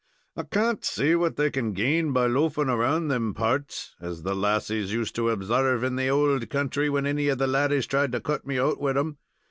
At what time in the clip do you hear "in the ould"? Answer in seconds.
5.83-6.49